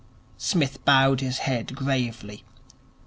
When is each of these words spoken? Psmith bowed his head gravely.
Psmith 0.39 0.83
bowed 0.83 1.21
his 1.21 1.37
head 1.45 1.75
gravely. 1.75 2.43